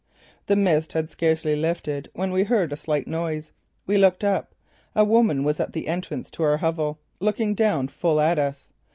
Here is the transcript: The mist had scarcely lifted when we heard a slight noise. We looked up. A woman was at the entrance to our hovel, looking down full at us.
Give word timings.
The 0.47 0.55
mist 0.55 0.93
had 0.93 1.11
scarcely 1.11 1.55
lifted 1.55 2.09
when 2.13 2.31
we 2.31 2.45
heard 2.45 2.73
a 2.73 2.75
slight 2.75 3.07
noise. 3.07 3.51
We 3.85 3.99
looked 3.99 4.23
up. 4.23 4.55
A 4.95 5.05
woman 5.05 5.43
was 5.43 5.59
at 5.59 5.73
the 5.73 5.87
entrance 5.87 6.31
to 6.31 6.41
our 6.41 6.57
hovel, 6.57 6.97
looking 7.19 7.53
down 7.53 7.87
full 7.87 8.19
at 8.19 8.39
us. 8.39 8.71